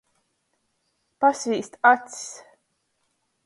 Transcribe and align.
Pasvīst 1.25 1.79
acs. 1.93 2.27